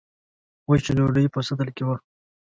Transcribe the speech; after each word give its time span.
وچه 0.69 0.91
ډوډۍ 0.97 1.25
په 1.33 1.39
سطل 1.47 1.69
کې 1.75 1.83
وه. 1.87 1.95